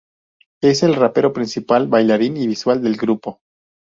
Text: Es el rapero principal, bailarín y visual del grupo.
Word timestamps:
Es 0.63 0.81
el 0.81 0.95
rapero 0.95 1.31
principal, 1.31 1.87
bailarín 1.87 2.35
y 2.35 2.47
visual 2.47 2.81
del 2.81 2.97
grupo. 2.97 3.39